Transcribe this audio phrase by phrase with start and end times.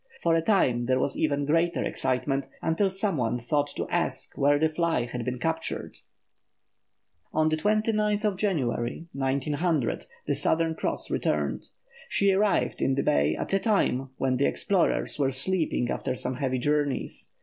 [0.23, 4.57] For a time there was even greater excitement, until some one thought to ask where
[4.57, 5.99] the fly had been captured.
[7.31, 7.83] On January
[8.17, 11.69] 29, 1900, the Southern Cross returned.
[12.09, 16.37] She arrived in the bay at a time when the explorers were sleeping after some
[16.37, 17.31] heavy journeys.